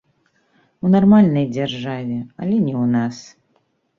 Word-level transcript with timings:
У 0.87 0.89
нармальнай 0.95 1.45
дзяржаве, 1.57 2.17
але 2.45 2.55
не 2.69 2.75
ў 2.83 2.85
нас. 2.95 3.15